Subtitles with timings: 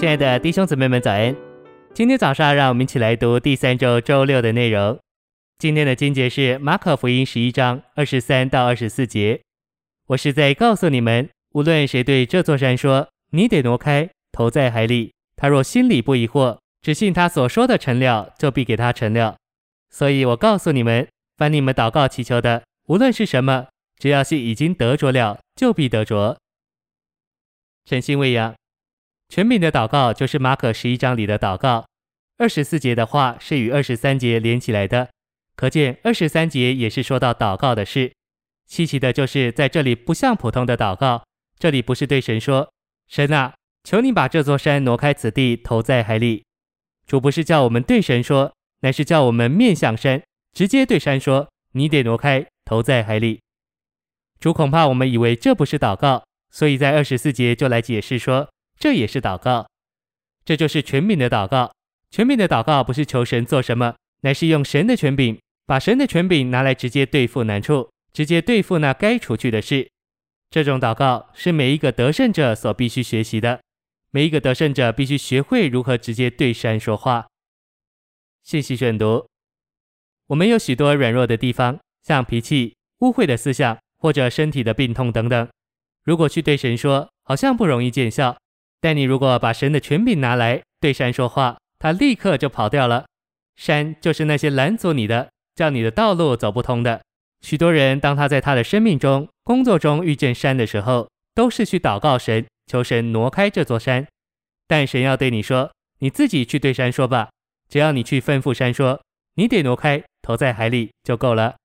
[0.00, 1.36] 亲爱的弟兄姊妹们，早安！
[1.92, 4.98] 今天早上，让我们一起来读第三周周六的内容。
[5.58, 9.42] 今天的经节是马可福音十一章二十三到二十四节。
[10.06, 19.36] 我是在告诉你们，无论谁对这座山说：“你得挪开，投在海里”，他若心里不疑惑，只信他所说的成了，就必给他成了。
[19.90, 23.66] 所以我告诉你们，凡你们祷告祈求的，无论是什么，
[23.98, 26.38] 只要是已经得着了，就必得着。
[27.84, 28.54] 诚心喂养，
[29.30, 31.86] 权柄的祷告就是马可十一章里的祷告。
[32.36, 35.08] 二十四节的话是与二十三节连起来的，
[35.54, 38.10] 可见二十三节也是说到祷告的事。
[38.66, 41.22] 稀奇的就是在这里不像普通的祷告，
[41.60, 42.72] 这里不是对神说
[43.06, 46.42] ：“神啊，求你把这座山挪开，此地投在海里。”
[47.06, 50.20] 主不是叫我们对神说，乃是叫我们面向山，
[50.52, 53.40] 直接对山说：“你得挪开，投在海里。”
[54.40, 56.24] 主恐怕我们以为这不是祷告。
[56.52, 59.68] 所以在二十四节就来解释说，这也是祷告，
[60.42, 61.70] 这就是权柄的祷告。
[62.10, 69.86] 权柄的祷告不是求神做什么，乃是用神的权柄，把神的权柄拿来直接对付难处，直接对付那该除去的事。
[70.48, 73.60] 这种祷告是每一个得胜者所必须学习的，
[74.10, 77.26] 每一个得胜者必须学会如何直接对山说话。
[78.42, 79.28] 信息选读：
[80.28, 85.46] 我们有许多软弱的地方，像脾气、污秽的思想或者身体的病痛等等。
[86.02, 88.34] 如果去对神说，好像不容易见效；
[88.80, 93.06] 但你如果把神的权柄拿来对山说话，它立刻就跑掉了。
[93.56, 97.02] 山就是那些拦阻你的，叫你的道路走不通的。
[97.42, 104.06] 许多人当他在他的生命中、工作中遇见山的时候，都是去祷告神，求神挪开这座山。
[104.66, 107.28] 但神要对你说，你自己去对山说吧。
[107.68, 109.00] 只要你去吩咐山说，
[109.34, 111.56] 你得挪开，投在海里就够了。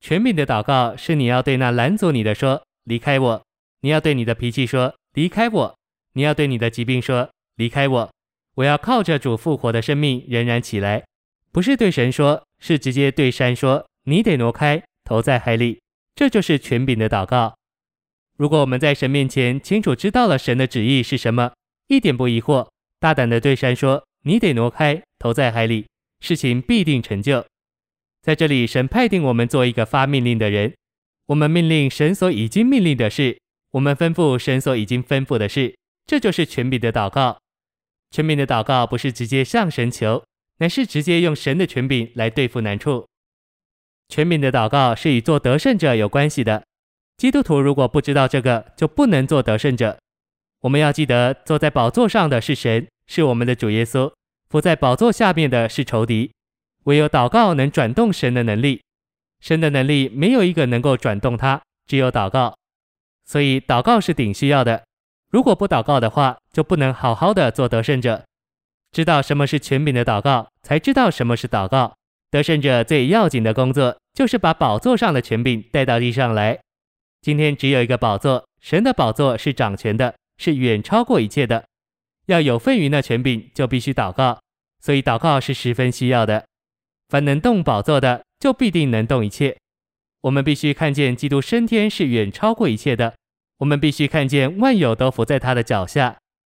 [0.00, 3.42] 权柄的祷告是你要对那拦阻你的说，离开我。
[3.80, 5.77] 你要对你的脾气说：“离开我。”
[6.18, 8.10] 你要对你的疾病说：“离开我。”
[8.56, 11.04] 我要靠着主复活的生命仍然起来，
[11.52, 15.78] 不是对神说，是直接对山说：“你得挪开，投在海里。”
[16.16, 17.56] 这就是权柄的祷告。
[18.36, 21.52] 如果我们在神面前清楚知道了神的旨意是什么，
[21.86, 25.86] 一点不疑惑，大胆的对山说：“你得挪开，投在海里。”
[26.18, 27.46] 事情必定成就。
[28.22, 30.74] 在这里，神派定我们做一个发命令的人，
[31.26, 33.38] 我们命令神所已经命令的事。
[33.70, 35.76] 我们吩咐神所已经吩咐的事，
[36.08, 37.38] 这就是权柄的祷告。
[38.10, 40.24] 权柄的祷告不是直接向神求，
[40.56, 43.06] 乃是直接用神的权柄来对付难处。
[44.08, 46.64] 权柄的祷告是与做得胜者有关系的。
[47.18, 49.98] 基督徒如果不知道这个，就不能做得胜者。
[50.62, 54.10] 我们要记得，坐在宝座上的是神，是我们的主耶稣；
[54.48, 56.32] 伏在宝座下面的是仇敌。
[56.84, 58.80] 唯有祷告能转动神的能力，
[59.40, 62.56] 神的能力没有一个能够转动它，只有祷告。
[63.26, 64.87] 所以祷告是顶需要的。
[65.30, 68.24] 如果不祷告的话，就不能好好的做得胜者。
[68.92, 71.94] 知道什么是权柄的祷告，才知道什么是祷告。
[72.30, 76.58] 得胜者最要紧的工作，就是把宝座上的权柄带到地上来。
[77.20, 81.64] 今天只有一个宝座，神的宝座是掌权的，是远超过一切的。
[82.26, 84.38] 要有份于那权柄，就必须祷告。
[84.80, 86.46] 所以祷告是十分需要的。
[87.08, 89.56] 凡能动宝座的，就必定能动一切。
[90.22, 93.14] 我们必须看见基督升天是远超过一切的。
[93.58, 96.16] 我们必须看见万有都伏在他的脚下，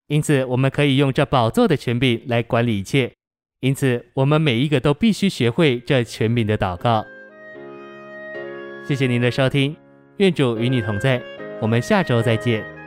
[0.08, 3.12] 因此我们可以用这宝座的权柄来管理一切。
[3.60, 7.04] 因此，我们每一个都必须学会这权柄的祷告。
[8.86, 9.76] 谢谢您的收听，
[10.16, 11.22] 愿主与你同在，
[11.60, 12.79] 我们下周再见。